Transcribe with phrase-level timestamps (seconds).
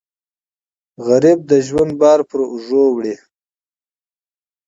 [1.07, 3.15] غریب د ژوند بار پر اوږو وړي